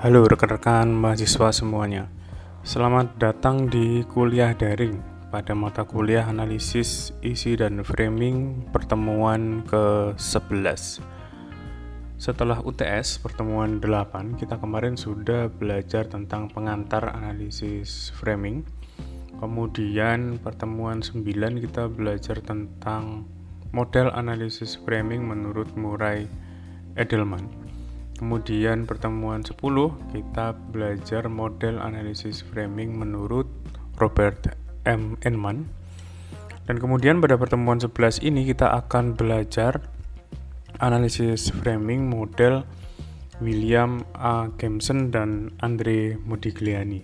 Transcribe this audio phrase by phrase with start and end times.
[0.00, 2.08] Halo rekan-rekan mahasiswa semuanya.
[2.64, 4.96] Selamat datang di kuliah daring
[5.28, 11.04] pada mata kuliah analisis isi dan framing pertemuan ke-11.
[12.16, 18.64] Setelah UTS pertemuan 8, kita kemarin sudah belajar tentang pengantar analisis framing.
[19.36, 21.28] Kemudian pertemuan 9
[21.60, 23.28] kita belajar tentang
[23.68, 26.24] model analisis framing menurut Murray
[26.96, 27.59] Edelman.
[28.20, 29.56] Kemudian pertemuan 10
[30.12, 33.48] kita belajar model analisis framing menurut
[33.96, 35.16] Robert M.
[35.24, 35.64] Enman.
[36.68, 39.88] Dan kemudian pada pertemuan 11 ini kita akan belajar
[40.84, 42.68] analisis framing model
[43.40, 44.52] William A.
[44.52, 47.00] Kempson dan Andre Modigliani.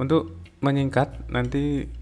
[0.00, 1.92] Untuk menyingkat, nanti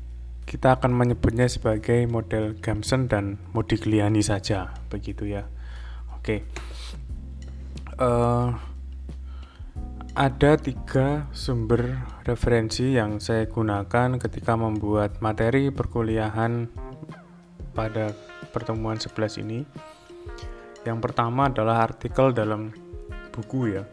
[0.47, 5.51] kita akan menyebutnya sebagai model Kempson dan Modigliani saja, begitu ya.
[6.15, 6.47] Oke
[8.01, 8.57] uh,
[10.17, 16.67] ada tiga sumber referensi yang saya gunakan ketika membuat materi perkuliahan
[17.77, 18.11] pada
[18.51, 19.63] pertemuan 11 ini.
[20.83, 22.75] Yang pertama adalah artikel dalam
[23.31, 23.87] buku ya.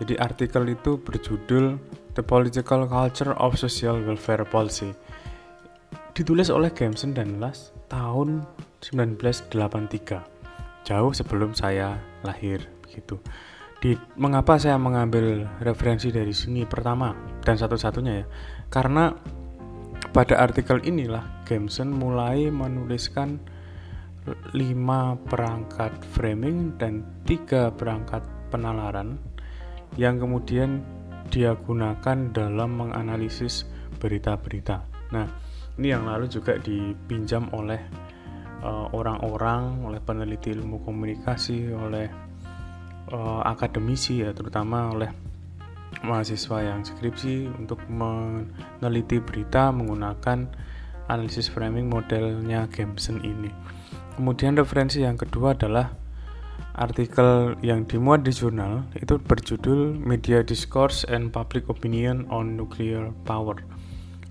[0.00, 1.76] Jadi artikel itu berjudul
[2.16, 4.96] The Political Culture of Social Welfare Policy.
[6.16, 8.48] Ditulis oleh Gamson dan Las tahun
[8.80, 10.88] 1983.
[10.88, 13.22] Jauh sebelum saya lahir gitu.
[13.80, 18.26] Di mengapa saya mengambil referensi dari sini pertama dan satu-satunya ya?
[18.68, 19.08] Karena
[20.12, 23.40] pada artikel inilah Gamson mulai menuliskan
[24.52, 28.20] lima perangkat framing dan tiga perangkat
[28.52, 29.16] penalaran
[29.96, 30.84] yang kemudian
[31.30, 33.64] dia gunakan dalam menganalisis
[34.02, 34.82] berita-berita.
[35.14, 35.26] Nah,
[35.78, 37.80] ini yang lalu juga dipinjam oleh
[38.60, 42.29] eh, orang-orang, uh, oleh peneliti ilmu komunikasi, oleh
[43.12, 45.10] uh, akademisi ya terutama oleh
[46.00, 50.48] mahasiswa yang skripsi untuk meneliti berita menggunakan
[51.10, 53.50] analisis framing modelnya Gamson ini.
[54.14, 55.92] Kemudian referensi yang kedua adalah
[56.78, 63.58] artikel yang dimuat di jurnal itu berjudul Media Discourse and Public Opinion on Nuclear Power,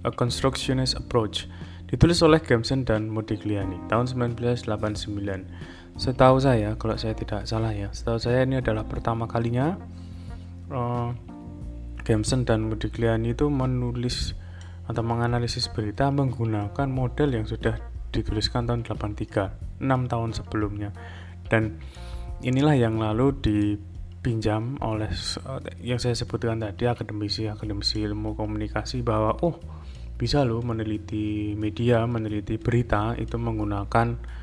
[0.08, 1.46] A Constructionist Approach,
[1.92, 5.79] ditulis oleh Gamson dan Modigliani tahun 1989.
[6.00, 9.76] Setahu saya, kalau saya tidak salah ya, setahu saya ini adalah pertama kalinya
[10.72, 11.12] uh,
[12.08, 14.32] Gamson dan Modigliani itu menulis
[14.88, 17.76] atau menganalisis berita menggunakan model yang sudah
[18.16, 20.96] dituliskan tahun 83, 6 tahun sebelumnya.
[21.52, 21.84] Dan
[22.48, 25.12] inilah yang lalu dipinjam oleh
[25.84, 29.60] yang saya sebutkan tadi akademisi-akademisi ilmu komunikasi bahwa oh
[30.16, 34.39] bisa loh meneliti media, meneliti berita itu menggunakan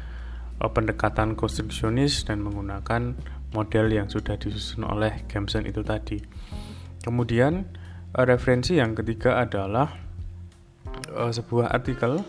[0.60, 3.16] pendekatan konstruksionis dan menggunakan
[3.52, 6.20] model yang sudah disusun oleh Gamson itu tadi.
[7.04, 7.68] Kemudian
[8.16, 9.92] uh, referensi yang ketiga adalah
[11.12, 12.24] uh, sebuah artikel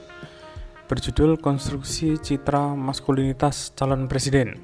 [0.87, 4.55] berjudul Konstruksi Citra Maskulinitas Calon Presiden.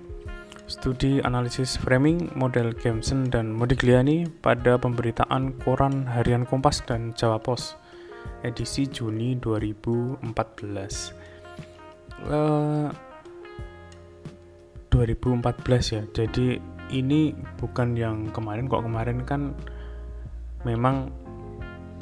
[0.64, 7.76] Studi analisis framing model Gamson dan Modigliani pada pemberitaan koran Harian Kompas dan Jawa Pos
[8.48, 10.24] edisi Juni 2014.
[12.24, 12.88] Uh,
[14.94, 16.02] 2014 ya.
[16.14, 16.62] Jadi
[16.94, 19.58] ini bukan yang kemarin kok kemarin kan
[20.62, 21.10] memang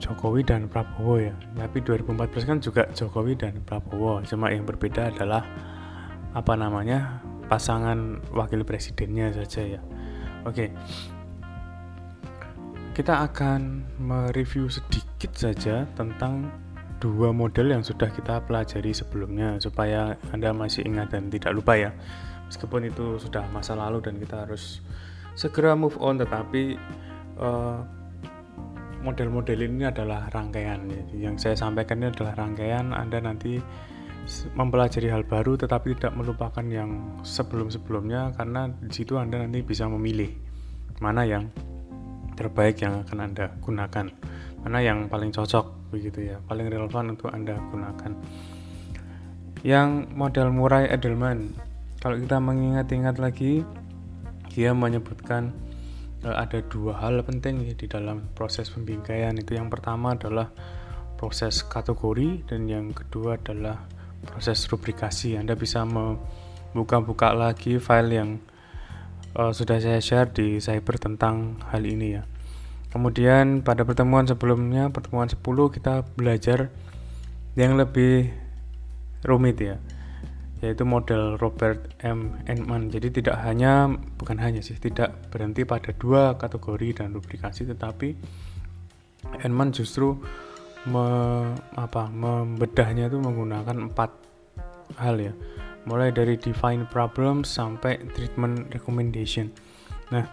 [0.03, 1.31] Jokowi dan Prabowo ya.
[1.55, 4.19] Tapi 2014 kan juga Jokowi dan Prabowo.
[4.27, 5.47] Cuma yang berbeda adalah
[6.35, 9.81] apa namanya pasangan wakil presidennya saja ya.
[10.43, 10.75] Oke.
[12.91, 16.51] Kita akan mereview sedikit saja tentang
[16.99, 21.89] dua model yang sudah kita pelajari sebelumnya supaya Anda masih ingat dan tidak lupa ya
[22.51, 24.83] meskipun itu sudah masa lalu dan kita harus
[25.39, 26.75] segera move on tetapi
[27.39, 27.79] eh,
[29.01, 31.31] model-model ini adalah rangkaian ya.
[31.31, 33.57] yang saya sampaikan ini adalah rangkaian Anda nanti
[34.53, 40.29] mempelajari hal baru tetapi tidak melupakan yang sebelum-sebelumnya karena di situ Anda nanti bisa memilih
[41.01, 41.49] mana yang
[42.37, 44.05] terbaik yang akan Anda gunakan
[44.61, 48.11] mana yang paling cocok begitu ya paling relevan untuk Anda gunakan
[49.65, 51.70] yang model Murray Edelman
[52.01, 53.61] kalau kita mengingat-ingat lagi
[54.49, 55.53] dia menyebutkan
[56.25, 59.53] uh, ada dua hal penting ya, di dalam proses pembingkaian itu.
[59.53, 60.49] Yang pertama adalah
[61.15, 63.85] proses kategori dan yang kedua adalah
[64.25, 65.37] proses rubrikasi.
[65.37, 68.29] Anda bisa membuka-buka lagi file yang
[69.37, 72.25] uh, sudah saya share di cyber tentang hal ini ya.
[72.91, 75.37] Kemudian pada pertemuan sebelumnya pertemuan 10
[75.71, 76.73] kita belajar
[77.55, 78.27] yang lebih
[79.23, 79.77] rumit ya
[80.61, 82.37] yaitu model Robert M.
[82.45, 82.93] Enman.
[82.93, 83.89] Jadi tidak hanya
[84.21, 88.13] bukan hanya sih tidak berhenti pada dua kategori dan rubrikasi tetapi
[89.41, 90.17] Enman justru
[90.89, 91.05] me,
[91.77, 94.11] apa membedahnya itu menggunakan empat
[94.97, 95.33] hal ya.
[95.85, 99.49] Mulai dari define problem sampai treatment recommendation.
[100.13, 100.25] Nah,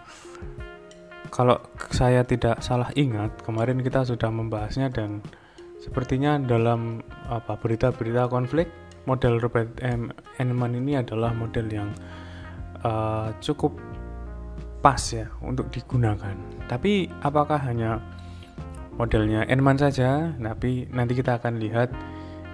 [1.33, 1.57] kalau
[1.89, 5.25] saya tidak salah ingat, kemarin kita sudah membahasnya dan
[5.81, 8.69] sepertinya dalam apa berita-berita konflik
[9.05, 10.11] model Robert M.
[10.41, 11.89] Enman ini adalah model yang
[12.83, 13.75] uh, cukup
[14.79, 16.35] pas ya untuk digunakan.
[16.67, 17.99] Tapi apakah hanya
[18.95, 20.31] modelnya Enman saja?
[20.35, 21.91] Tapi nanti kita akan lihat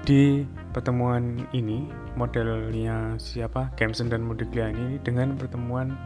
[0.06, 5.98] di pertemuan ini modelnya siapa Kempson dan Modigliani dengan pertemuan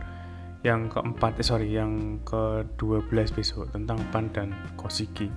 [0.64, 5.28] yang keempat eh, sorry yang ke-12 besok tentang Pan dan Kosiki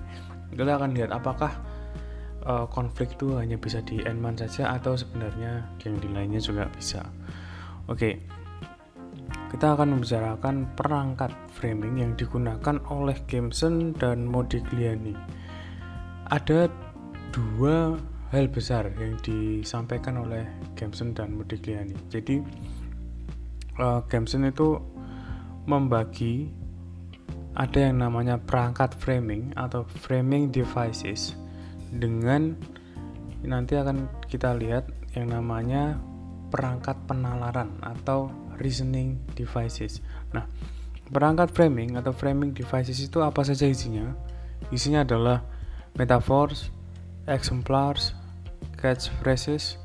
[0.55, 1.51] kita akan lihat apakah
[2.45, 7.03] uh, konflik itu hanya bisa di Enman saja atau sebenarnya yang di lainnya juga bisa.
[7.87, 8.23] Oke,
[9.51, 15.15] kita akan membicarakan perangkat framing yang digunakan oleh Gameson dan Modigliani.
[16.31, 16.71] Ada
[17.35, 17.99] dua
[18.33, 21.93] hal besar yang disampaikan oleh Gameson dan Modigliani.
[22.09, 22.41] Jadi
[23.77, 24.79] uh, Gameson itu
[25.69, 26.49] membagi
[27.53, 31.37] ada yang namanya perangkat framing atau framing devices
[31.93, 32.57] dengan
[33.43, 35.99] nanti akan kita lihat yang namanya
[36.49, 39.99] perangkat penalaran atau reasoning devices.
[40.31, 40.45] Nah,
[41.09, 44.13] perangkat framing atau framing devices itu apa saja isinya?
[44.69, 45.43] Isinya adalah
[45.97, 46.69] metaphors,
[47.27, 48.15] exemplars,
[48.79, 49.77] catchphrases,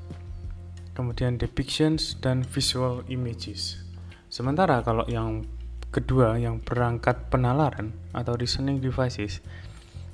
[0.95, 3.83] kemudian depictions dan visual images.
[4.29, 5.49] Sementara kalau yang
[5.89, 9.41] kedua yang perangkat penalaran atau reasoning devices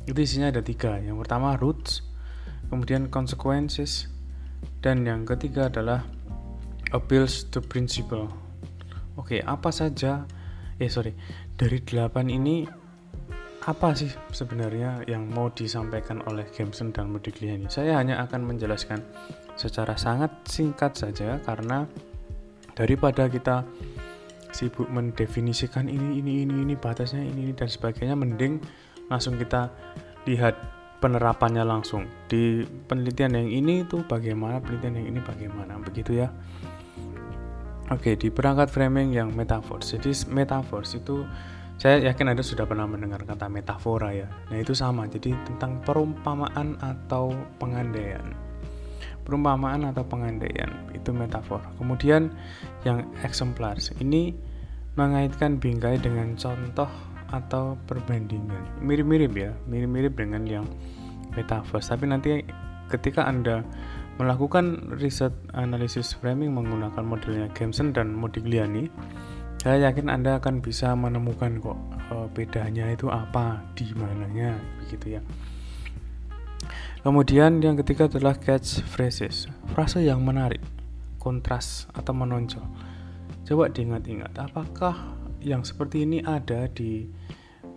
[0.05, 1.01] itu isinya ada tiga.
[1.01, 2.05] Yang pertama roots
[2.69, 4.09] kemudian consequences
[4.81, 6.05] dan yang ketiga adalah
[6.93, 8.29] appeals to principle.
[9.17, 10.27] Oke apa saja
[10.83, 11.15] eh sorry
[11.55, 12.67] dari delapan ini
[13.65, 17.73] apa sih sebenarnya yang mau disampaikan oleh Gameson dan Modigliani?
[17.73, 19.01] Saya hanya akan menjelaskan
[19.57, 21.89] secara sangat singkat saja karena
[22.77, 23.65] daripada kita
[24.53, 28.61] sibuk mendefinisikan ini ini ini ini batasnya ini, ini dan sebagainya mending
[29.09, 29.69] langsung kita
[30.25, 30.57] lihat
[31.05, 32.09] penerapannya langsung.
[32.29, 36.33] Di penelitian yang ini itu bagaimana penelitian yang ini bagaimana begitu ya.
[37.93, 41.29] Oke di perangkat framing yang metaphors jadi metaphors itu
[41.77, 44.31] saya yakin Anda sudah pernah mendengar kata metafora ya.
[44.49, 45.11] Nah itu sama.
[45.11, 48.23] Jadi tentang perumpamaan atau pengandaian.
[49.27, 52.31] Perumpamaan atau pengandaian itu metafor kemudian
[52.87, 53.91] yang exemplars.
[53.99, 54.33] Ini
[54.95, 58.79] mengaitkan bingkai dengan contoh atau perbandingan.
[58.79, 60.67] Mirip-mirip ya mirip-mirip dengan yang
[61.35, 61.91] metaverse.
[61.91, 62.31] Tapi nanti
[62.87, 63.67] ketika anda
[64.23, 68.87] melakukan riset analisis framing menggunakan modelnya Gamson dan Modigliani
[69.65, 71.79] saya yakin anda akan bisa menemukan kok
[72.13, 75.23] uh, bedanya itu apa di mananya begitu ya.
[77.01, 80.61] Kemudian yang ketiga adalah catch phrases frase yang menarik
[81.17, 82.61] kontras atau menonjol.
[83.49, 87.09] Coba diingat-ingat apakah yang seperti ini ada di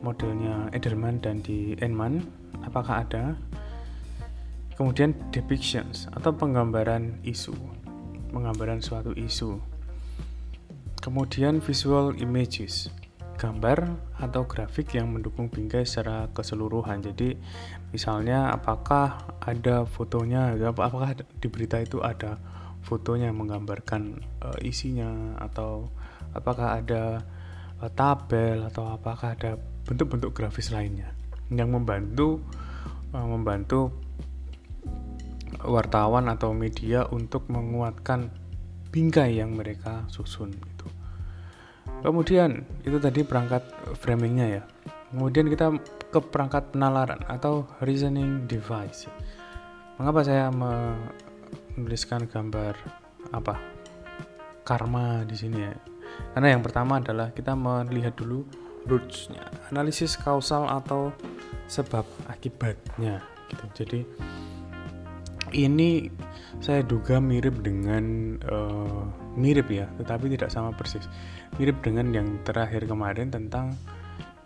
[0.01, 2.25] modelnya Ederman dan di Enman
[2.65, 3.37] apakah ada?
[4.77, 7.53] Kemudian depictions atau penggambaran isu
[8.29, 9.57] penggambaran suatu isu.
[10.99, 12.91] Kemudian visual images
[13.37, 13.85] gambar
[14.17, 17.05] atau grafik yang mendukung bingkai secara keseluruhan.
[17.05, 17.37] Jadi
[17.93, 22.41] misalnya apakah ada fotonya apakah di berita itu ada
[22.81, 25.87] fotonya menggambarkan uh, isinya atau
[26.33, 27.21] apakah ada
[27.77, 31.15] uh, tabel atau apakah ada bentuk-bentuk grafis lainnya
[31.47, 32.43] yang membantu
[33.15, 33.95] uh, membantu
[35.63, 38.29] wartawan atau media untuk menguatkan
[38.91, 40.87] bingkai yang mereka susun itu.
[42.03, 43.63] Kemudian itu tadi perangkat
[43.97, 44.63] framingnya ya.
[45.09, 45.71] Kemudian kita
[46.11, 49.07] ke perangkat penalaran atau reasoning device.
[49.97, 52.77] Mengapa saya menuliskan gambar
[53.33, 53.55] apa
[54.67, 55.75] karma di sini ya
[56.33, 58.45] karena yang pertama adalah kita melihat dulu
[58.87, 61.11] rootsnya analisis kausal atau
[61.67, 63.99] sebab akibatnya gitu jadi
[65.55, 66.11] ini
[66.59, 69.03] saya duga mirip dengan uh,
[69.37, 71.07] mirip ya tetapi tidak sama persis
[71.61, 73.77] mirip dengan yang terakhir kemarin tentang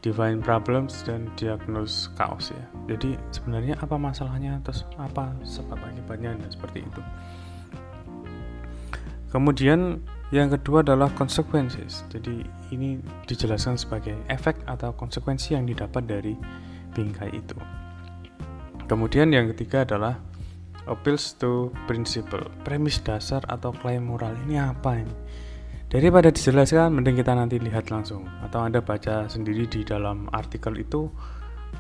[0.02, 2.66] divine problems dan diagnose chaos ya.
[2.90, 7.02] Jadi sebenarnya apa masalahnya terus apa sebab akibatnya dan seperti itu.
[9.30, 12.08] Kemudian yang kedua adalah consequences.
[12.08, 12.98] Jadi ini
[13.28, 16.34] dijelaskan sebagai efek atau konsekuensi yang didapat dari
[16.96, 17.56] bingkai itu.
[18.88, 20.20] Kemudian yang ketiga adalah
[20.90, 25.16] appeals to principle premis dasar atau klaim moral ini apa ini
[25.92, 31.12] daripada dijelaskan mending kita nanti lihat langsung atau anda baca sendiri di dalam artikel itu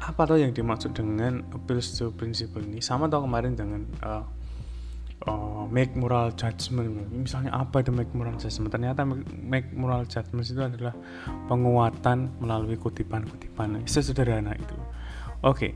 [0.03, 4.23] apa tuh yang dimaksud dengan appeals to principle ini sama atau kemarin dengan uh,
[5.27, 7.09] uh, make moral judgment.
[7.11, 8.71] Misalnya apa itu make moral judgment?
[8.73, 9.05] Ternyata
[9.45, 10.95] make moral judgment itu adalah
[11.49, 14.77] penguatan melalui kutipan-kutipan sesederhana itu.
[15.41, 15.71] Oke okay.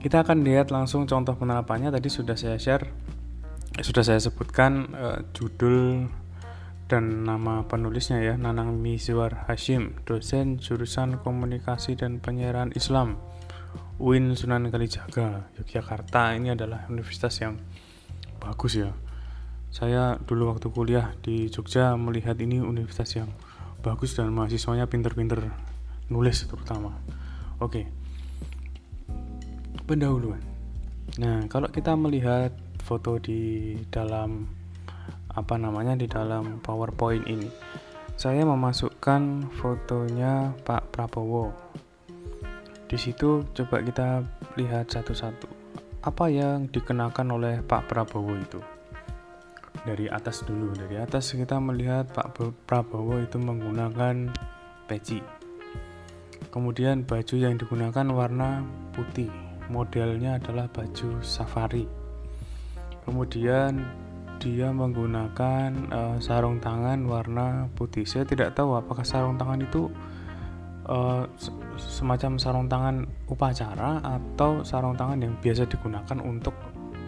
[0.00, 1.92] kita akan lihat langsung contoh penerapannya.
[1.92, 2.88] Tadi sudah saya share
[3.76, 6.08] sudah saya sebutkan uh, judul
[6.86, 13.18] dan nama penulisnya ya Nanang Mizwar Hashim dosen jurusan komunikasi dan penyiaran Islam
[13.98, 16.36] UIN Sunan Kalijaga Yogyakarta.
[16.36, 17.56] Ini adalah universitas yang
[18.46, 18.94] bagus ya.
[19.74, 23.30] Saya dulu waktu kuliah di Jogja melihat ini universitas yang
[23.82, 25.50] bagus dan mahasiswanya pinter-pinter
[26.06, 26.94] nulis terutama.
[27.58, 27.90] Oke.
[29.90, 30.38] Pendahuluan.
[31.18, 32.54] Nah kalau kita melihat
[32.86, 34.46] foto di dalam
[35.34, 37.50] apa namanya di dalam powerpoint ini
[38.16, 41.52] saya memasukkan fotonya Pak Prabowo.
[42.86, 44.22] Di situ coba kita
[44.56, 45.55] lihat satu-satu
[46.06, 48.62] apa yang dikenakan oleh Pak Prabowo itu?
[49.82, 54.30] Dari atas dulu dari atas kita melihat Pak Prabowo itu menggunakan
[54.86, 55.18] peci.
[56.54, 58.62] Kemudian baju yang digunakan warna
[58.94, 59.34] putih.
[59.66, 61.90] Modelnya adalah baju safari.
[63.02, 63.82] Kemudian
[64.38, 68.06] dia menggunakan uh, sarung tangan warna putih.
[68.06, 69.90] Saya tidak tahu apakah sarung tangan itu
[70.86, 71.26] uh,
[71.78, 76.54] semacam sarung tangan upacara atau sarung tangan yang biasa digunakan untuk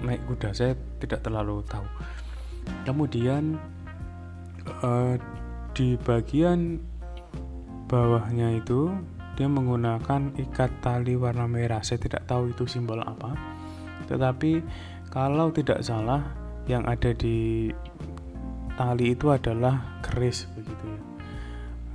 [0.02, 0.54] naik kuda.
[0.54, 1.86] Saya tidak terlalu tahu.
[2.84, 3.56] Kemudian
[4.84, 5.14] uh,
[5.72, 6.82] di bagian
[7.88, 8.92] bawahnya itu
[9.38, 11.80] dia menggunakan ikat tali warna merah.
[11.80, 13.34] Saya tidak tahu itu simbol apa.
[14.10, 14.62] Tetapi
[15.08, 16.20] kalau tidak salah
[16.68, 17.70] yang ada di
[18.76, 21.17] tali itu adalah keris begitu ya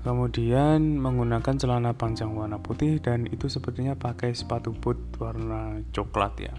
[0.04, 6.54] kemudian menggunakan celana panjang warna putih dan itu sepertinya pakai sepatu boot warna coklat ya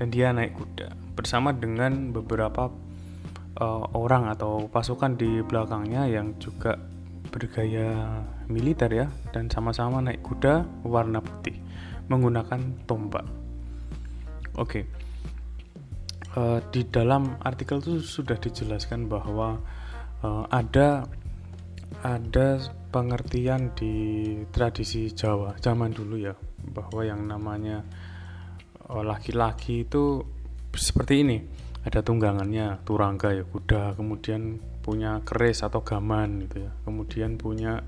[0.00, 2.72] dan dia naik kuda bersama dengan beberapa
[3.60, 6.80] uh, orang atau pasukan di belakangnya yang juga
[7.28, 11.60] bergaya militer ya dan sama-sama naik kuda warna putih
[12.08, 13.28] menggunakan tombak
[14.56, 14.84] oke okay.
[16.40, 19.60] uh, di dalam artikel itu sudah dijelaskan bahwa
[20.24, 21.04] uh, ada
[22.02, 22.60] ada
[22.92, 23.94] pengertian di
[24.48, 26.34] tradisi Jawa zaman dulu ya
[26.72, 27.84] bahwa yang namanya
[28.90, 30.22] oh, laki-laki itu
[30.74, 31.38] seperti ini.
[31.86, 36.72] Ada tunggangannya turangga ya kuda kemudian punya keris atau gaman gitu ya.
[36.82, 37.78] Kemudian punya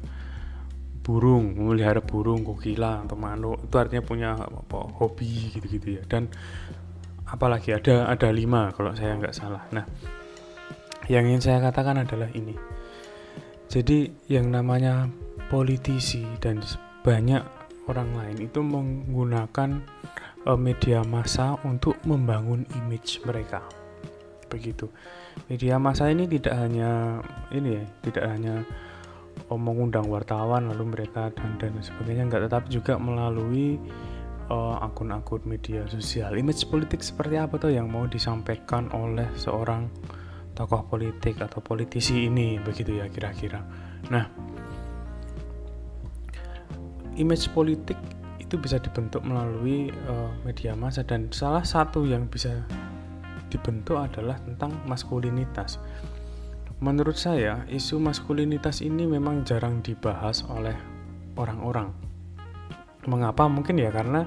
[1.02, 3.58] burung memelihara burung kukila atau manuk.
[3.66, 6.02] Itu artinya punya apa hobi gitu-gitu ya.
[6.06, 6.30] Dan
[7.26, 9.66] apalagi ada ada lima kalau saya nggak salah.
[9.74, 9.82] Nah
[11.10, 12.54] yang ingin saya katakan adalah ini
[13.68, 15.12] jadi yang namanya
[15.52, 16.64] politisi dan
[17.04, 17.44] banyak
[17.88, 19.80] orang lain itu menggunakan
[20.48, 23.64] uh, media massa untuk membangun image mereka.
[24.48, 24.88] Begitu.
[25.52, 27.20] Media massa ini tidak hanya
[27.52, 28.54] ini ya, tidak hanya
[29.52, 33.76] oh, mengundang wartawan lalu mereka dan dan sebagainya enggak tetapi juga melalui
[34.48, 36.36] uh, akun-akun media sosial.
[36.36, 39.88] Image politik seperti apa tuh yang mau disampaikan oleh seorang
[40.58, 43.62] tokoh politik atau politisi ini begitu ya kira-kira.
[44.10, 44.26] Nah,
[47.14, 47.94] image politik
[48.42, 52.66] itu bisa dibentuk melalui uh, media massa dan salah satu yang bisa
[53.54, 55.78] dibentuk adalah tentang maskulinitas.
[56.82, 60.74] Menurut saya, isu maskulinitas ini memang jarang dibahas oleh
[61.38, 61.90] orang-orang.
[63.06, 63.46] Mengapa?
[63.46, 64.26] Mungkin ya karena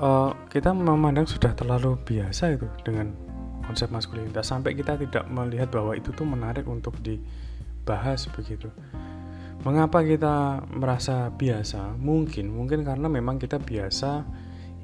[0.00, 3.27] uh, kita memandang sudah terlalu biasa itu dengan
[3.68, 8.72] konsep maskulinitas sampai kita tidak melihat bahwa itu tuh menarik untuk dibahas begitu.
[9.60, 12.00] Mengapa kita merasa biasa?
[12.00, 14.24] Mungkin mungkin karena memang kita biasa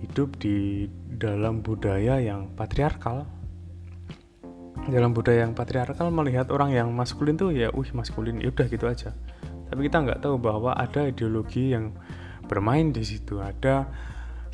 [0.04, 3.24] hidup di dalam budaya yang patriarkal.
[4.84, 8.84] Dalam budaya yang patriarkal melihat orang yang maskulin tuh ya, uh maskulin, ya udah gitu
[8.84, 9.16] aja.
[9.72, 11.96] Tapi kita nggak tahu bahwa ada ideologi yang
[12.44, 13.88] bermain di situ, ada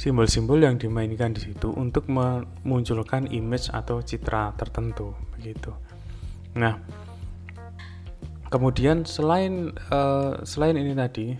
[0.00, 5.76] simbol-simbol yang dimainkan di situ untuk memunculkan image atau citra tertentu begitu.
[6.56, 6.80] Nah,
[8.48, 11.36] kemudian selain uh, selain ini tadi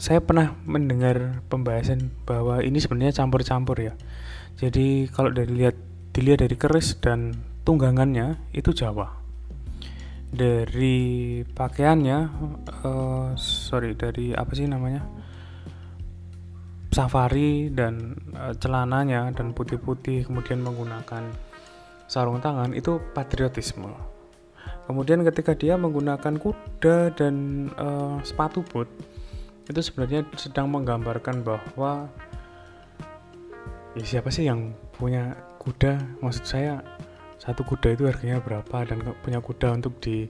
[0.00, 3.92] saya pernah mendengar pembahasan bahwa ini sebenarnya campur-campur ya.
[4.56, 5.76] Jadi kalau dari lihat
[6.16, 7.36] dilihat dari keris dan
[7.68, 9.20] tunggangannya itu Jawa.
[10.32, 12.18] Dari pakaiannya
[12.88, 15.23] uh, sorry dari apa sih namanya?
[16.94, 21.26] Safari dan uh, celananya dan putih-putih kemudian menggunakan
[22.06, 23.90] sarung tangan itu patriotisme.
[24.86, 28.86] Kemudian ketika dia menggunakan kuda dan uh, sepatu boot
[29.66, 32.06] itu sebenarnya sedang menggambarkan bahwa
[33.96, 36.84] ya siapa sih yang punya kuda maksud saya
[37.40, 40.28] satu kuda itu harganya berapa dan punya kuda untuk di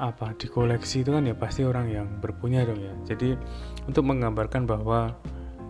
[0.00, 3.38] apa di koleksi itu kan ya pasti orang yang berpunya dong ya jadi
[3.84, 5.14] untuk menggambarkan bahwa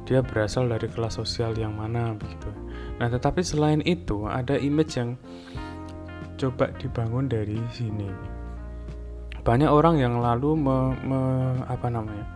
[0.07, 2.49] dia berasal dari kelas sosial yang mana begitu
[2.97, 5.19] nah tetapi selain itu ada image yang
[6.41, 8.09] coba dibangun dari sini
[9.47, 12.27] banyak orang yang lalu me, me, apa namanya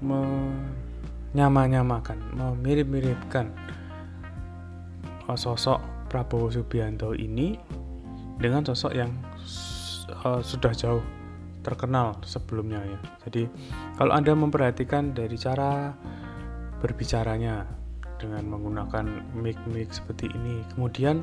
[0.00, 3.52] menyama-nyamakan memirip-miripkan
[5.36, 7.52] sosok Prabowo Subianto ini
[8.40, 9.12] dengan sosok yang
[10.24, 11.04] uh, sudah jauh
[11.60, 12.96] terkenal sebelumnya ya.
[13.28, 13.44] Jadi
[14.00, 15.92] kalau Anda memperhatikan dari cara
[16.78, 17.66] berbicaranya
[18.18, 21.22] dengan menggunakan mic-mic seperti ini, kemudian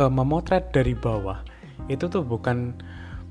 [0.00, 1.44] uh, memotret dari bawah,
[1.92, 2.80] itu tuh bukan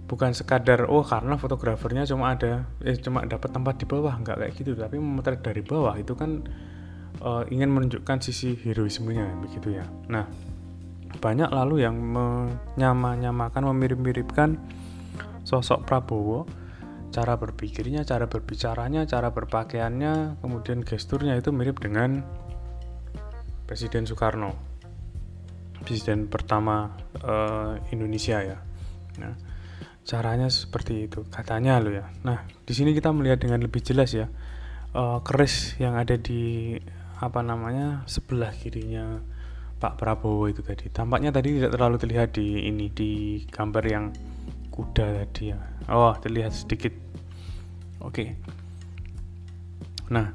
[0.10, 4.53] bukan sekadar oh karena fotografernya cuma ada eh cuma dapat tempat di bawah nggak kayak
[4.58, 4.74] gitu.
[4.74, 6.41] Tapi memotret dari bawah itu kan
[7.22, 9.86] uh, ingin menunjukkan sisi heroismenya begitu ya.
[10.10, 10.25] Nah
[11.10, 14.58] banyak lalu yang menyama-nyamakan memirip-miripkan
[15.41, 16.46] sosok Prabowo
[17.20, 22.24] cara berpikirnya, cara berbicaranya, cara berpakaiannya, kemudian gesturnya itu mirip dengan
[23.68, 24.56] Presiden Soekarno,
[25.84, 28.58] presiden pertama uh, Indonesia ya.
[29.20, 29.36] Nah,
[30.08, 32.08] caranya seperti itu katanya lo ya.
[32.24, 34.32] Nah, di sini kita melihat dengan lebih jelas ya
[34.96, 36.74] uh, keris yang ada di
[37.20, 39.20] apa namanya sebelah kirinya
[39.78, 40.88] Pak Prabowo itu tadi.
[40.90, 44.06] Tampaknya tadi tidak terlalu terlihat di ini di gambar yang
[44.74, 45.60] kuda tadi ya.
[45.92, 47.09] Oh, terlihat sedikit.
[48.00, 48.36] Oke.
[50.10, 50.34] Nah,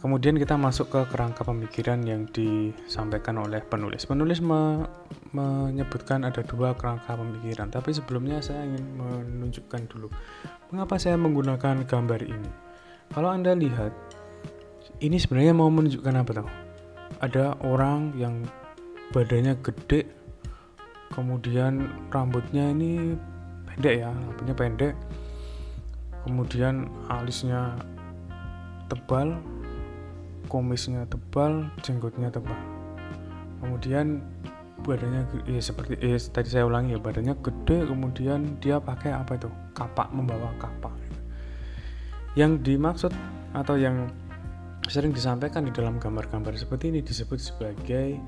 [0.00, 4.06] kemudian kita masuk ke kerangka pemikiran yang disampaikan oleh penulis.
[4.08, 4.86] Penulis me
[5.32, 10.12] menyebutkan ada dua kerangka pemikiran, tapi sebelumnya saya ingin menunjukkan dulu
[10.68, 12.50] mengapa saya menggunakan gambar ini.
[13.16, 13.96] Kalau Anda lihat,
[15.00, 16.48] ini sebenarnya mau menunjukkan apa tahu?
[17.22, 18.42] ada orang yang
[19.14, 20.10] badannya gede
[21.14, 23.14] kemudian rambutnya ini
[23.70, 24.94] pendek ya rambutnya pendek
[26.24, 27.76] kemudian alisnya
[28.86, 29.40] tebal
[30.52, 32.56] kumisnya tebal jenggotnya tebal.
[33.64, 34.20] Kemudian
[34.82, 39.48] badannya ya seperti eh, tadi saya ulangi ya badannya gede kemudian dia pakai apa itu?
[39.72, 40.92] Kapak membawa kapak.
[42.36, 43.12] Yang dimaksud
[43.56, 44.12] atau yang
[44.90, 48.18] sering disampaikan di dalam gambar-gambar seperti ini disebut sebagai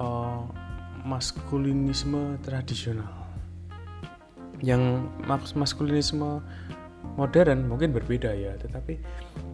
[0.00, 0.48] uh,
[1.04, 3.10] maskulinisme tradisional.
[4.64, 6.40] Yang mas maskulinisme
[7.14, 8.98] modern mungkin berbeda ya, tetapi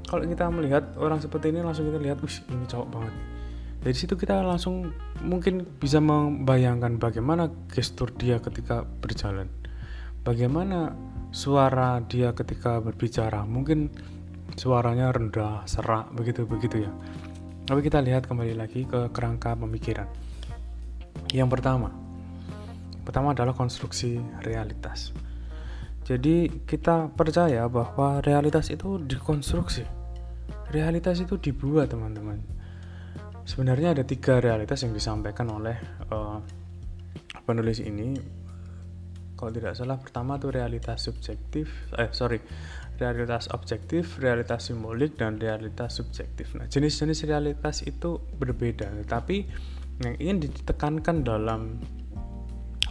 [0.09, 3.15] kalau kita melihat orang seperti ini langsung kita lihat, wih ini cowok banget.
[3.81, 4.93] Dari situ kita langsung
[5.25, 9.49] mungkin bisa membayangkan bagaimana gestur dia ketika berjalan,
[10.21, 10.93] bagaimana
[11.33, 13.89] suara dia ketika berbicara, mungkin
[14.59, 16.93] suaranya rendah, serak, begitu-begitu ya.
[17.65, 20.11] Tapi kita lihat kembali lagi ke kerangka pemikiran.
[21.31, 21.95] Yang pertama,
[23.07, 25.15] pertama adalah konstruksi realitas.
[26.11, 29.87] Jadi kita percaya bahwa realitas itu dikonstruksi.
[30.75, 32.43] Realitas itu dibuat teman-teman.
[33.47, 35.79] Sebenarnya ada tiga realitas yang disampaikan oleh
[36.11, 36.43] uh,
[37.47, 38.19] penulis ini.
[39.39, 42.43] Kalau tidak salah pertama itu realitas subjektif, eh sorry,
[42.99, 46.59] realitas objektif, realitas simbolik, dan realitas subjektif.
[46.59, 49.37] Nah, jenis-jenis realitas itu berbeda, tetapi
[50.05, 51.81] yang ingin ditekankan dalam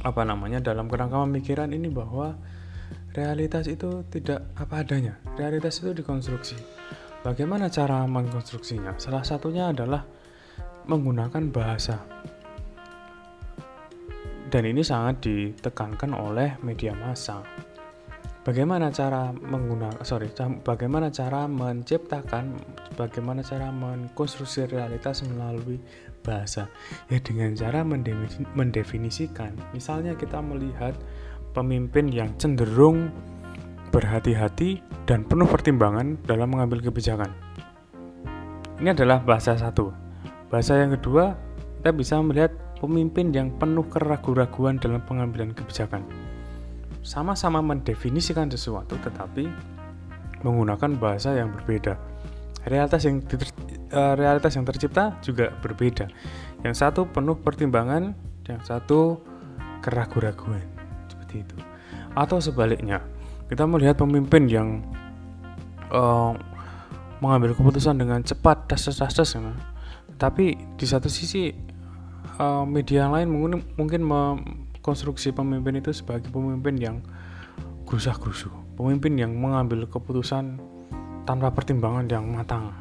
[0.02, 2.40] apa namanya dalam kerangka pemikiran ini bahwa
[3.20, 5.20] realitas itu tidak apa adanya.
[5.36, 6.56] Realitas itu dikonstruksi.
[7.20, 8.96] Bagaimana cara mengkonstruksinya?
[8.96, 10.08] Salah satunya adalah
[10.88, 12.00] menggunakan bahasa.
[14.48, 17.44] Dan ini sangat ditekankan oleh media massa
[18.50, 20.34] bagaimana cara menggunakan sorry
[20.66, 22.58] bagaimana cara menciptakan
[22.98, 25.78] bagaimana cara mengkonstruksi realitas melalui
[26.26, 26.66] bahasa
[27.14, 27.86] ya dengan cara
[28.56, 30.98] mendefinisikan misalnya kita melihat
[31.56, 33.10] pemimpin yang cenderung
[33.90, 37.34] berhati-hati dan penuh pertimbangan dalam mengambil kebijakan
[38.80, 39.92] ini adalah bahasa satu
[40.48, 41.34] bahasa yang kedua
[41.82, 46.06] kita bisa melihat pemimpin yang penuh keraguan-raguan dalam pengambilan kebijakan
[47.02, 49.48] sama-sama mendefinisikan sesuatu tetapi
[50.44, 52.00] menggunakan bahasa yang berbeda.
[52.68, 56.12] Realitas yang uh, realitas yang tercipta juga berbeda.
[56.64, 58.16] Yang satu penuh pertimbangan,
[58.48, 59.24] yang satu
[59.80, 60.79] keraguan-raguan.
[61.30, 61.56] Seperti itu.
[62.18, 63.06] Atau sebaliknya,
[63.54, 64.82] kita melihat pemimpin yang
[65.94, 66.34] uh,
[67.20, 69.56] mengambil keputusan dengan cepat das das, das nah.
[70.16, 71.52] tapi di satu sisi
[72.40, 73.28] uh, media lain
[73.76, 76.98] mungkin mengkonstruksi pemimpin itu sebagai pemimpin yang
[77.84, 80.56] gusah grusuh pemimpin yang mengambil keputusan
[81.28, 82.72] tanpa pertimbangan yang matang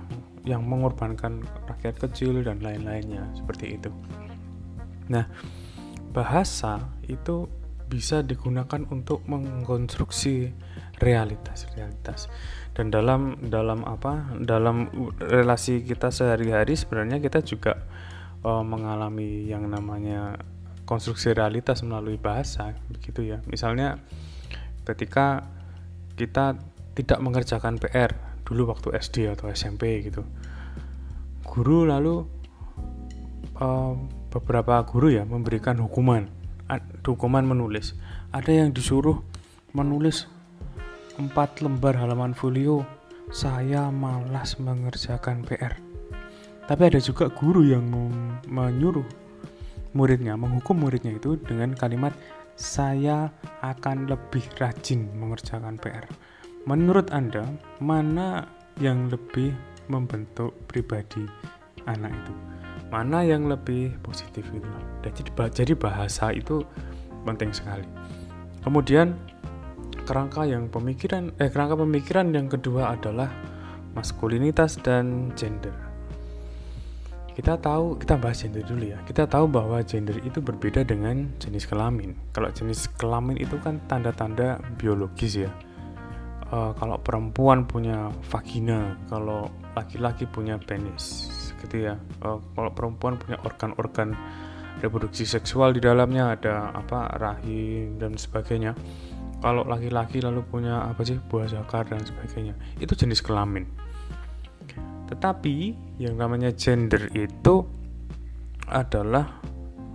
[0.46, 3.90] yang mengorbankan rakyat kecil dan lain-lainnya seperti itu
[5.10, 5.26] nah
[6.14, 6.78] bahasa
[7.10, 7.50] itu
[7.88, 10.52] bisa digunakan untuk mengkonstruksi
[11.00, 12.28] realitas realitas.
[12.76, 14.86] Dan dalam dalam apa dalam
[15.18, 17.80] relasi kita sehari-hari sebenarnya kita juga
[18.44, 20.38] uh, mengalami yang namanya
[20.84, 23.42] konstruksi realitas melalui bahasa begitu ya.
[23.48, 23.98] Misalnya
[24.86, 25.48] ketika
[26.14, 26.60] kita
[26.94, 30.24] tidak mengerjakan PR dulu waktu SD atau SMP gitu.
[31.44, 32.24] Guru lalu
[33.60, 33.94] uh,
[34.28, 36.37] beberapa guru ya memberikan hukuman
[37.04, 37.96] hukuman menulis.
[38.30, 39.18] Ada yang disuruh
[39.72, 40.28] menulis
[41.16, 42.84] empat lembar halaman folio.
[43.28, 45.88] Saya malas mengerjakan PR
[46.68, 47.88] tapi ada juga guru yang
[48.44, 49.08] menyuruh
[49.96, 52.12] muridnya menghukum muridnya itu dengan kalimat
[52.60, 53.32] saya
[53.64, 56.04] akan lebih rajin mengerjakan PR
[56.68, 57.48] menurut anda
[57.80, 58.44] mana
[58.76, 59.56] yang lebih
[59.88, 61.24] membentuk pribadi
[61.88, 62.34] anak itu
[62.88, 64.68] mana yang lebih positif gitu?
[65.04, 65.20] Jadi
[65.52, 66.64] jadi bahasa itu
[67.24, 67.84] penting sekali.
[68.64, 69.12] Kemudian
[70.08, 73.28] kerangka yang pemikiran eh kerangka pemikiran yang kedua adalah
[73.92, 75.72] maskulinitas dan gender.
[77.36, 78.98] Kita tahu kita bahas gender dulu ya.
[79.06, 82.16] Kita tahu bahwa gender itu berbeda dengan jenis kelamin.
[82.34, 85.52] Kalau jenis kelamin itu kan tanda-tanda biologis ya.
[86.48, 91.28] Uh, kalau perempuan punya vagina kalau laki-laki punya penis
[91.64, 91.94] gitu ya.
[92.22, 94.14] Uh, kalau perempuan punya organ-organ
[94.78, 98.74] reproduksi seksual di dalamnya ada apa rahim dan sebagainya.
[99.38, 103.66] Kalau laki-laki lalu punya apa sih buah zakar dan sebagainya itu jenis kelamin.
[105.08, 107.62] Tetapi yang namanya gender itu
[108.68, 109.40] adalah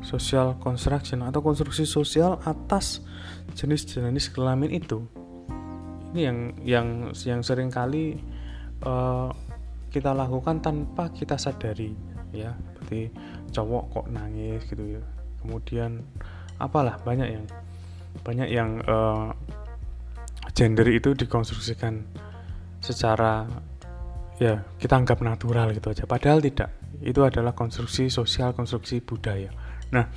[0.03, 3.03] social construction atau konstruksi sosial atas
[3.55, 5.03] jenis-jenis kelamin itu.
[6.13, 6.87] Ini yang yang
[7.25, 8.19] yang sering kali
[8.85, 9.31] uh,
[9.93, 11.93] kita lakukan tanpa kita sadari
[12.33, 12.57] ya.
[12.73, 13.13] Seperti
[13.53, 15.03] cowok kok nangis gitu ya.
[15.45, 16.01] Kemudian
[16.57, 17.45] apalah banyak yang
[18.25, 19.29] banyak yang uh,
[20.57, 22.05] gender itu dikonstruksikan
[22.81, 23.45] secara
[24.41, 26.09] ya kita anggap natural gitu aja.
[26.09, 26.73] Padahal tidak.
[27.03, 29.53] Itu adalah konstruksi sosial konstruksi budaya.
[29.93, 30.09] Nah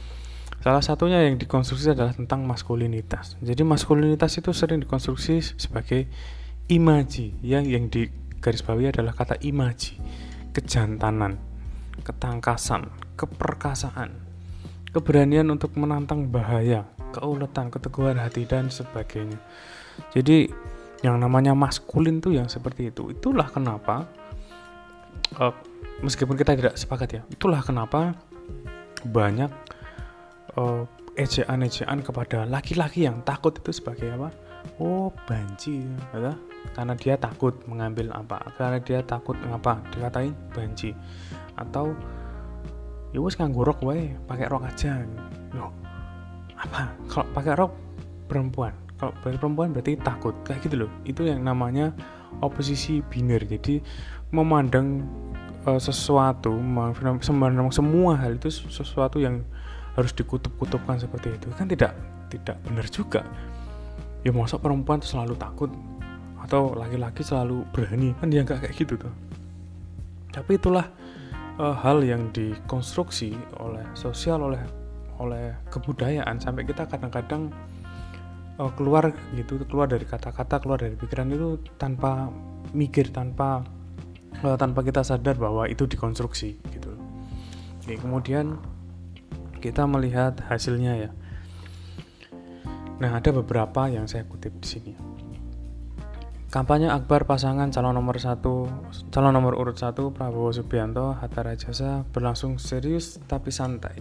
[0.65, 3.37] salah satunya yang dikonstruksi adalah tentang maskulinitas.
[3.45, 6.09] Jadi maskulinitas itu sering dikonstruksi sebagai
[6.67, 8.11] imaji yang yang di
[8.41, 9.99] garis bawahi adalah kata imaji,
[10.55, 11.41] kejantanan,
[12.05, 14.15] ketangkasan, keperkasaan,
[14.93, 19.41] keberanian untuk menantang bahaya, keuletan, keteguhan hati dan sebagainya.
[20.13, 20.49] Jadi
[21.05, 23.13] yang namanya maskulin tuh yang seperti itu.
[23.13, 24.09] Itulah kenapa
[25.37, 25.53] uh,
[26.01, 28.17] meskipun kita tidak sepakat ya, itulah kenapa
[29.05, 29.53] banyak
[30.57, 30.85] uh,
[31.17, 34.29] ejaan-ejaan kepada laki-laki yang takut itu sebagai apa?
[34.83, 35.81] Oh, banci,
[36.13, 36.37] ya
[36.75, 38.43] karena dia takut mengambil apa?
[38.57, 39.83] Karena dia takut ngapa?
[39.93, 40.91] Dikatain banci
[41.57, 41.97] atau
[43.15, 45.03] ya wes nganggo rok wae pakai rok aja.
[45.55, 45.71] Loh
[46.57, 46.93] apa?
[47.07, 47.73] Kalau pakai rok
[48.27, 48.73] perempuan.
[48.97, 50.35] Kalau berarti perempuan berarti takut.
[50.43, 51.93] Kayak gitu loh itu yang namanya
[52.41, 53.45] oposisi biner.
[53.45, 53.81] Jadi
[54.33, 55.05] memandang
[55.69, 59.45] uh, sesuatu memandang semua hal itu sesuatu yang
[59.97, 61.49] harus dikutub-kutubkan seperti itu.
[61.57, 61.97] Kan tidak
[62.29, 63.23] tidak benar juga.
[64.27, 65.71] Ya masa perempuan selalu takut
[66.47, 68.15] atau laki-laki selalu berani.
[68.23, 69.11] Kan dia nggak kayak gitu tuh.
[70.31, 70.87] Tapi itulah
[71.59, 74.63] uh, hal yang dikonstruksi oleh sosial oleh
[75.19, 76.39] oleh kebudayaan.
[76.39, 77.51] Sampai kita kadang-kadang
[78.63, 82.31] uh, keluar gitu keluar dari kata-kata keluar dari pikiran itu tanpa
[82.71, 83.67] mikir tanpa
[84.47, 86.95] uh, tanpa kita sadar bahwa itu dikonstruksi gitu.
[87.83, 88.55] Oke, kemudian
[89.59, 91.11] kita melihat hasilnya ya.
[93.03, 95.16] Nah ada beberapa yang saya kutip di sini
[96.47, 98.71] Kampanye Akbar pasangan calon nomor satu,
[99.11, 103.99] calon nomor urut satu Prabowo Subianto Hatta Rajasa berlangsung serius tapi santai.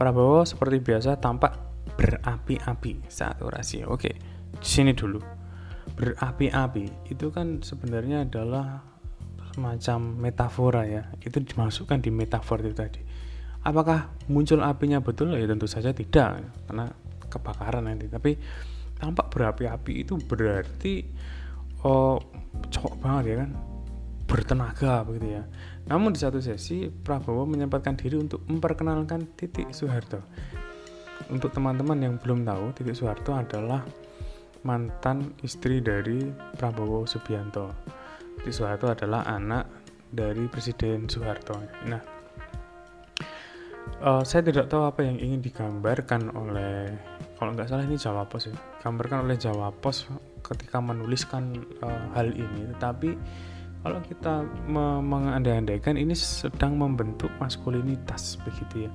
[0.00, 1.60] Prabowo seperti biasa tampak
[1.92, 3.84] berapi-api saat orasi.
[3.84, 4.16] Oke,
[4.64, 5.20] sini dulu.
[5.92, 8.80] Berapi-api itu kan sebenarnya adalah
[9.52, 11.02] semacam metafora ya.
[11.20, 13.02] Itu dimasukkan di metafor itu tadi.
[13.66, 15.36] Apakah muncul apinya betul?
[15.36, 16.86] Ya tentu saja tidak, karena
[17.28, 18.08] kebakaran nanti.
[18.08, 18.38] Tapi
[18.96, 21.04] tampak berapi-api itu berarti
[21.84, 22.18] oh
[22.70, 23.50] cowok banget ya kan?
[24.28, 25.42] Bertenaga begitu ya.
[25.88, 30.20] Namun di satu sesi Prabowo menyempatkan diri untuk memperkenalkan Titik Soeharto.
[31.32, 33.84] Untuk teman-teman yang belum tahu Titik Soeharto adalah
[34.66, 37.72] mantan istri dari Prabowo Subianto.
[38.48, 39.68] Soeharto adalah anak
[40.08, 41.56] dari Presiden Soeharto.
[41.88, 42.00] Nah,
[44.00, 46.92] uh, saya tidak tahu apa yang ingin digambarkan oleh
[47.38, 50.10] kalau nggak salah ini Jawa Pos ya, gambarkan oleh Jawa Pos
[50.48, 52.72] ketika menuliskan uh, hal ini.
[52.76, 53.10] Tetapi
[53.84, 58.90] kalau kita me mengandai-andaikan ini sedang membentuk maskulinitas begitu ya,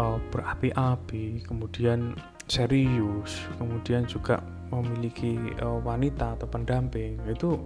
[0.00, 2.16] uh, berapi-api, kemudian
[2.48, 4.40] serius, kemudian juga
[4.72, 7.20] memiliki uh, wanita atau pendamping.
[7.28, 7.60] Itu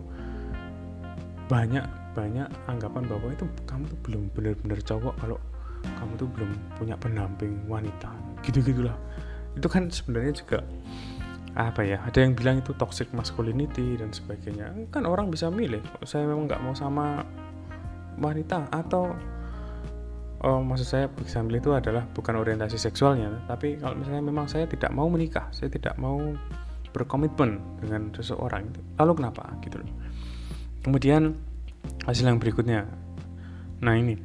[1.46, 5.38] banyak banyak anggapan bahwa itu kamu tuh belum benar-benar cowok kalau
[5.83, 8.11] kamu tuh belum punya pendamping wanita.
[8.44, 8.98] Gitu gitulah
[9.57, 10.59] itu kan sebenarnya juga
[11.53, 14.73] apa ya ada yang bilang itu toxic masculinity dan sebagainya.
[14.88, 15.85] Kan orang bisa milih.
[16.09, 17.21] Saya memang nggak mau sama
[18.17, 19.12] wanita atau
[20.45, 23.45] oh, maksud saya bisa milih itu adalah bukan orientasi seksualnya.
[23.45, 26.21] Tapi kalau misalnya memang saya tidak mau menikah saya tidak mau
[26.93, 29.53] berkomitmen dengan seseorang lalu kenapa?
[29.61, 29.88] Gitu loh.
[30.81, 31.37] Kemudian
[32.09, 32.88] hasil yang berikutnya.
[33.85, 34.17] Nah ini.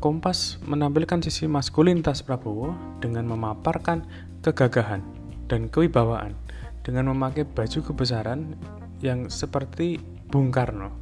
[0.00, 2.72] Kompas menampilkan sisi maskulinitas Prabowo
[3.04, 4.00] dengan memaparkan
[4.40, 5.19] kegagahan
[5.50, 6.38] dan kewibawaan
[6.86, 8.54] dengan memakai baju kebesaran
[9.02, 9.98] yang seperti
[10.30, 10.94] Bung Karno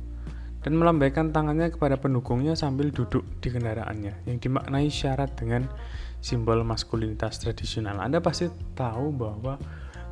[0.64, 5.70] dan melambaikan tangannya kepada pendukungnya sambil duduk di kendaraannya yang dimaknai syarat dengan
[6.18, 8.02] simbol maskulinitas tradisional.
[8.02, 9.54] Anda pasti tahu bahwa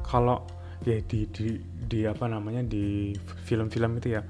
[0.06, 0.46] kalau
[0.86, 3.16] ya di di, di apa namanya di
[3.48, 4.22] film-film itu ya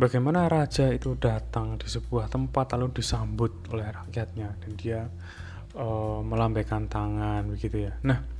[0.00, 5.00] bagaimana raja itu datang di sebuah tempat lalu disambut oleh rakyatnya dan dia
[5.76, 7.92] uh, melambaikan tangan begitu ya.
[8.06, 8.37] Nah,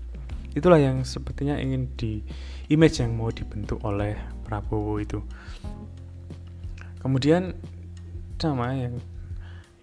[0.56, 2.24] itulah yang sepertinya ingin di
[2.72, 5.20] image yang mau dibentuk oleh Prabowo itu.
[6.98, 7.56] Kemudian
[8.38, 8.94] sama yang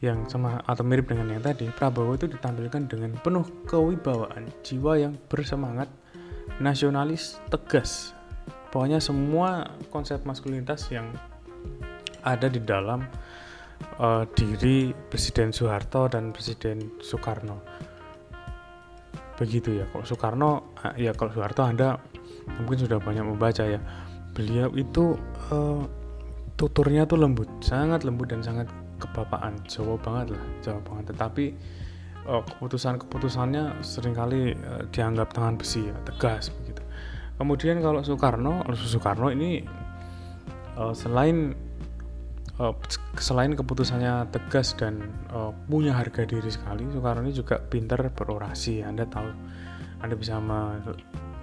[0.03, 5.13] yang sama atau mirip dengan yang tadi, Prabowo itu ditampilkan dengan penuh kewibawaan, jiwa yang
[5.31, 5.89] bersemangat,
[6.61, 8.13] nasionalis, tegas.
[8.69, 11.09] Pokoknya semua konsep maskulinitas yang
[12.21, 13.07] ada di dalam
[13.97, 17.63] uh, diri Presiden Soeharto dan Presiden Soekarno.
[19.35, 19.85] Begitu ya.
[19.91, 20.51] Kalau Soekarno,
[20.95, 21.99] ya kalau Soeharto Anda
[22.61, 23.83] mungkin sudah banyak membaca ya.
[24.35, 25.15] Beliau itu
[25.51, 25.83] uh,
[26.55, 28.67] tuturnya tuh lembut, sangat lembut dan sangat
[28.99, 31.15] kebapaan, Jawa banget lah, Jawa banget.
[31.15, 31.45] Tetapi
[32.31, 36.83] uh, keputusan-keputusannya sering kali uh, dianggap tangan besi ya, tegas begitu.
[37.35, 39.63] Kemudian kalau Soekarno, Soekarno ini
[40.79, 41.55] uh, selain
[42.59, 42.73] uh,
[43.19, 48.83] selain keputusannya tegas dan uh, punya harga diri sekali Soekarno ini juga pintar berorasi.
[48.83, 49.29] Anda tahu
[50.03, 50.81] Anda bisa me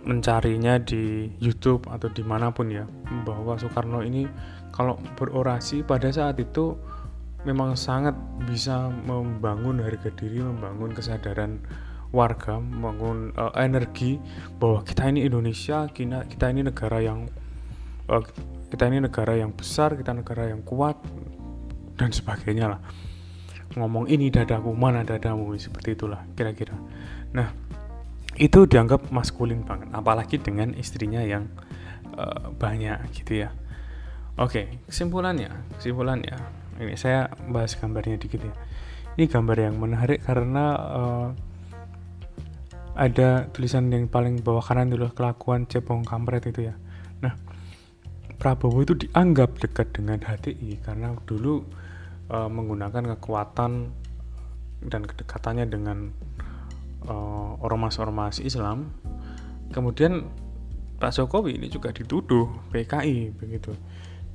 [0.03, 2.83] mencarinya di YouTube atau di mana pun ya
[3.23, 4.27] bahwa Soekarno ini
[4.75, 6.75] kalau berorasi pada saat itu
[7.47, 8.15] memang sangat
[8.47, 11.63] bisa membangun harga diri membangun kesadaran
[12.11, 14.19] warga membangun uh, energi
[14.59, 17.31] bahwa kita ini Indonesia kita ini negara yang
[18.13, 18.25] uh,
[18.69, 21.01] kita ini negara yang besar kita negara yang kuat
[21.97, 22.81] dan sebagainya lah.
[23.73, 25.57] Ngomong ini dadaku mana dadamu?
[25.57, 26.77] Seperti itulah kira-kira.
[27.33, 27.49] Nah
[28.37, 31.49] itu dianggap maskulin banget apalagi dengan istrinya yang
[32.17, 33.53] uh, banyak gitu ya.
[34.41, 36.37] Oke kesimpulannya kesimpulannya
[36.81, 38.53] ini saya bahas gambarnya dikit ya.
[39.13, 41.29] Ini gambar yang menarik karena uh,
[42.97, 46.77] ada tulisan yang paling bawah kanan dulu kelakuan cepong kampret itu ya
[48.43, 51.63] Prabowo itu dianggap dekat dengan HTI karena dulu
[52.27, 53.95] e, menggunakan kekuatan
[54.83, 56.11] dan kedekatannya dengan
[57.63, 58.91] ormas-ormas Islam.
[59.71, 60.27] Kemudian
[60.99, 63.75] Pak Jokowi ini juga dituduh PKI begitu.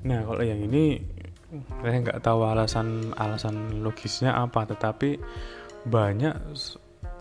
[0.03, 0.99] Nah kalau yang ini
[1.79, 5.15] saya nggak tahu alasan alasan logisnya apa, tetapi
[5.87, 6.35] banyak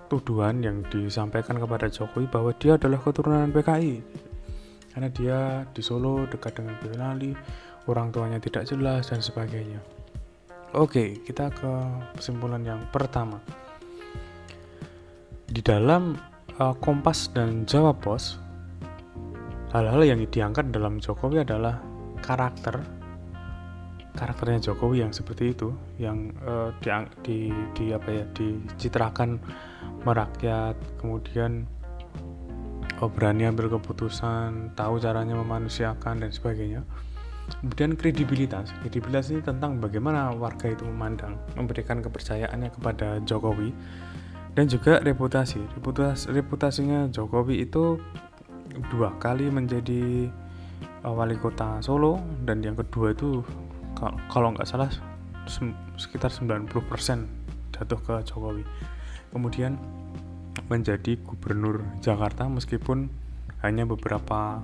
[0.07, 4.26] tuduhan yang disampaikan kepada Jokowi bahwa dia adalah keturunan PKI
[4.97, 5.41] karena dia
[5.77, 7.37] di Solo dekat dengan Boyolali
[7.85, 9.77] orang tuanya tidak jelas dan sebagainya.
[10.73, 11.73] Oke kita ke
[12.17, 13.37] kesimpulan yang pertama.
[15.45, 16.17] Di dalam
[16.57, 18.41] uh, Kompas dan Jawa Pos
[19.77, 21.77] hal-hal yang diangkat dalam Jokowi adalah
[22.25, 22.81] karakter
[24.17, 29.37] karakternya Jokowi yang seperti itu yang uh, di, di, di apa ya dicitrakan
[30.09, 31.69] merakyat kemudian
[33.03, 36.83] oh, berani ambil keputusan, tahu caranya memanusiakan dan sebagainya.
[37.63, 38.75] Kemudian kredibilitas.
[38.83, 43.71] Kredibilitas ini tentang bagaimana warga itu memandang, memberikan kepercayaannya kepada Jokowi
[44.59, 45.63] dan juga reputasi.
[45.79, 48.03] Reputasi reputasinya Jokowi itu
[48.91, 50.27] dua kali menjadi
[51.07, 53.41] uh, wali kota Solo dan yang kedua itu
[54.29, 54.91] kalau nggak salah
[55.97, 56.69] sekitar 90%
[57.73, 58.65] jatuh ke Jokowi.
[59.31, 59.79] Kemudian
[60.67, 63.07] menjadi gubernur Jakarta meskipun
[63.63, 64.61] hanya beberapa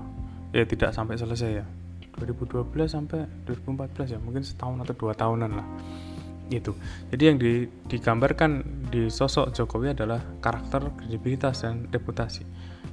[0.53, 1.67] ya tidak sampai selesai ya.
[2.13, 5.65] 2012 sampai 2014 ya mungkin setahun atau dua tahunan lah
[6.53, 6.77] itu
[7.09, 8.61] jadi yang di, digambarkan
[8.93, 12.45] di sosok Jokowi adalah karakter kredibilitas dan reputasi.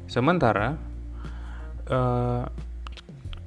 [0.07, 0.79] Sementara
[1.91, 2.43] eh,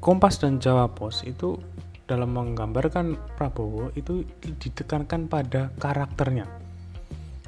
[0.03, 1.57] Kompas dan Jawa Pos itu
[2.05, 6.62] dalam menggambarkan Prabowo itu ditekankan pada karakternya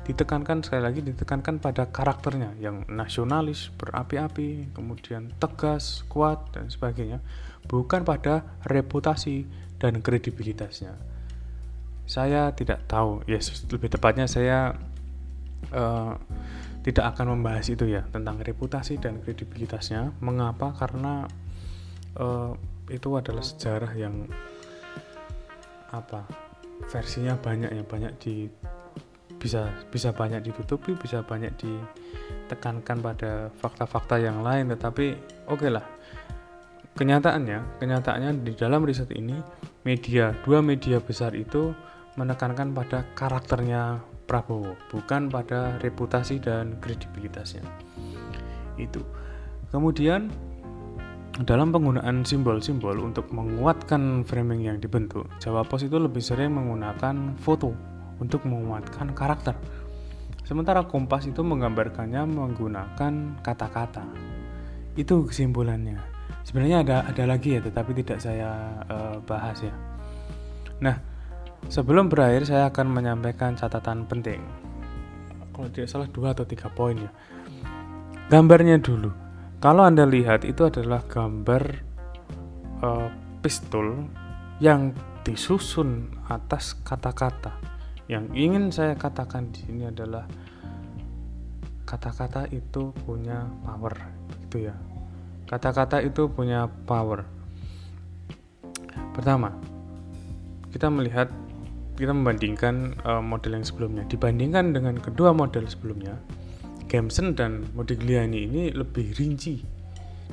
[0.05, 7.25] ditekankan sekali lagi ditekankan pada karakternya yang nasionalis berapi-api kemudian tegas kuat dan sebagainya
[7.67, 9.49] bukan pada reputasi
[9.81, 10.95] dan kredibilitasnya.
[12.05, 14.77] Saya tidak tahu ya yes, lebih tepatnya saya
[15.73, 16.13] uh,
[16.85, 20.13] tidak akan membahas itu ya tentang reputasi dan kredibilitasnya.
[20.21, 20.77] Mengapa?
[20.77, 21.25] Karena
[22.21, 22.53] uh,
[22.93, 24.29] itu adalah sejarah yang
[25.89, 26.29] apa
[26.93, 28.35] versinya banyak ya banyak di
[29.45, 35.13] bisa bisa banyak ditutupi bisa banyak ditekankan pada fakta-fakta yang lain tetapi
[35.53, 35.85] oke okay lah.
[36.97, 39.37] Kenyataannya kenyataannya di dalam riset ini
[39.85, 41.77] media dua media besar itu
[42.17, 47.61] menekankan pada karakternya Prabowo bukan pada reputasi dan kredibilitasnya.
[48.81, 49.05] Itu.
[49.69, 50.33] Kemudian
[51.45, 57.94] dalam penggunaan simbol-simbol untuk menguatkan framing yang dibentuk, Jawa Pos itu lebih sering menggunakan foto
[58.19, 59.57] untuk menguatkan karakter.
[60.45, 64.05] Sementara kompas itu menggambarkannya menggunakan kata-kata.
[64.93, 65.97] Itu kesimpulannya.
[66.45, 69.73] Sebenarnya ada ada lagi ya, tetapi tidak saya uh, bahas ya.
[70.85, 71.01] Nah,
[71.73, 74.45] sebelum berakhir saya akan menyampaikan catatan penting.
[75.57, 77.11] Kalau tidak salah dua atau tiga poin ya.
[78.29, 79.09] Gambarnya dulu.
[79.65, 81.63] Kalau anda lihat itu adalah gambar
[82.85, 83.09] uh,
[83.41, 84.05] pistol
[84.61, 84.93] yang
[85.25, 87.74] disusun atas kata-kata
[88.11, 90.29] yang ingin saya katakan di sini adalah
[91.89, 93.95] kata-kata itu punya power,
[94.47, 94.75] gitu ya.
[95.45, 97.25] Kata-kata itu punya power.
[99.15, 99.55] Pertama,
[100.73, 101.31] kita melihat
[101.95, 104.03] kita membandingkan uh, model yang sebelumnya.
[104.11, 106.19] Dibandingkan dengan kedua model sebelumnya,
[106.91, 109.63] Gamson dan Modigliani ini lebih rinci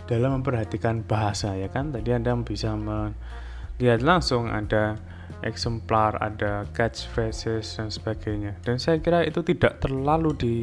[0.10, 1.94] dalam memperhatikan bahasa ya kan.
[1.94, 4.98] Tadi Anda bisa melihat langsung ada
[5.42, 8.58] eksemplar, ada catchphrases dan sebagainya.
[8.62, 10.56] Dan saya kira itu tidak terlalu di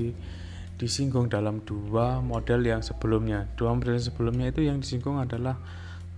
[0.78, 3.50] disinggung dalam dua model yang sebelumnya.
[3.58, 5.58] Dua model yang sebelumnya itu yang disinggung adalah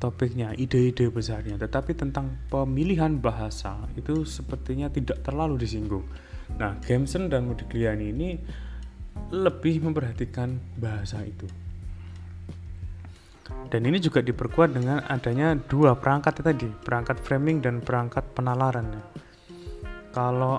[0.01, 1.57] topiknya, ide-ide besarnya.
[1.57, 6.05] Tetapi tentang pemilihan bahasa itu sepertinya tidak terlalu disinggung.
[6.57, 8.29] Nah, Gamson dan Modigliani ini
[9.31, 11.70] lebih memperhatikan bahasa itu.
[13.69, 18.99] Dan ini juga diperkuat dengan adanya dua perangkat tadi, perangkat framing dan perangkat penalaran.
[20.11, 20.59] Kalau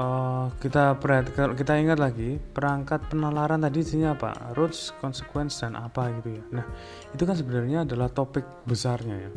[0.00, 4.56] uh, kita perhatikan, kita ingat lagi perangkat penalaran tadi isinya apa?
[4.56, 6.42] Roots, consequence dan apa gitu ya.
[6.60, 6.64] Nah,
[7.12, 9.30] itu kan sebenarnya adalah topik besarnya ya.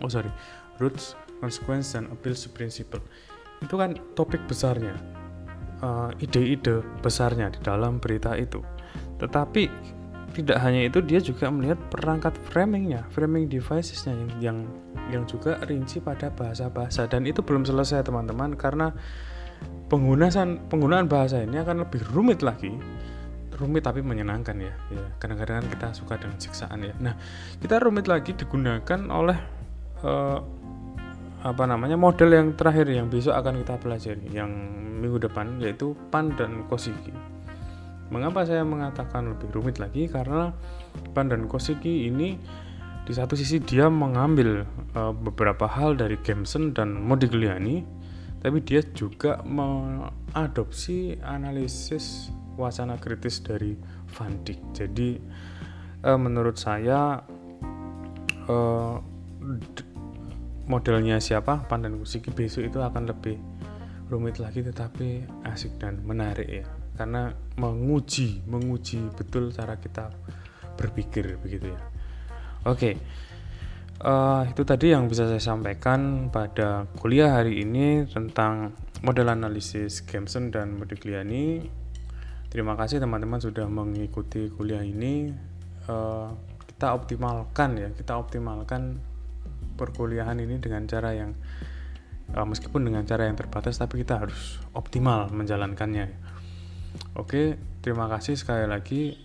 [0.00, 0.32] Oh sorry,
[0.80, 3.00] roots, consequence dan appeals to principle.
[3.60, 4.96] Itu kan topik besarnya,
[5.84, 8.60] uh, ide-ide besarnya di dalam berita itu.
[9.16, 9.95] Tetapi
[10.36, 14.58] tidak hanya itu dia juga melihat perangkat framingnya framing devicesnya yang yang
[15.08, 17.08] yang juga rinci pada bahasa-bahasa.
[17.08, 18.92] Dan itu belum selesai teman-teman karena
[19.88, 22.68] penggunaan penggunaan bahasa ini akan lebih rumit lagi.
[23.56, 25.04] Rumit tapi menyenangkan ya ya.
[25.16, 26.92] Kadang-kadang kan kita suka dengan siksaan ya.
[27.00, 27.16] Nah
[27.56, 29.38] kita rumit lagi digunakan oleh
[30.04, 30.38] uh,
[31.46, 34.50] apa namanya model yang terakhir yang besok akan kita pelajari yang
[35.00, 37.14] minggu depan yaitu pan dan kosiki
[38.08, 40.06] Mengapa saya mengatakan lebih rumit lagi?
[40.06, 40.54] Karena
[41.10, 42.38] Pan dan Kosiki ini
[43.06, 47.82] di satu sisi dia mengambil uh, beberapa hal dari Gamson dan Modigliani,
[48.42, 53.78] tapi dia juga mengadopsi analisis wacana kritis dari
[54.14, 54.58] Van Dijk.
[54.74, 55.10] Jadi
[56.06, 57.22] uh, menurut saya
[58.50, 58.96] uh,
[60.66, 63.38] modelnya siapa Pan dan Kosiki besok itu akan lebih
[64.10, 66.66] rumit lagi tetapi asik dan menarik ya
[66.96, 70.10] karena menguji menguji betul cara kita
[70.76, 71.80] berpikir begitu ya.
[72.66, 72.98] Oke.
[73.96, 80.52] Uh, itu tadi yang bisa saya sampaikan pada kuliah hari ini tentang model analisis Gamson
[80.52, 81.64] dan Modigliani
[82.52, 85.32] terima kasih teman-teman sudah mengikuti kuliah ini.
[85.88, 86.28] Uh,
[86.76, 89.00] kita optimalkan ya kita optimalkan
[89.80, 91.32] perkuliahan ini dengan cara yang
[92.36, 96.12] uh, meskipun dengan cara yang terbatas tapi kita harus optimal menjalankannya
[97.16, 99.16] Oke, terima kasih sekali lagi.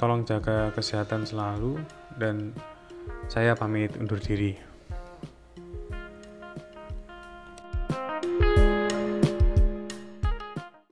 [0.00, 1.76] Tolong jaga kesehatan selalu
[2.16, 2.56] dan
[3.28, 4.73] saya pamit undur diri.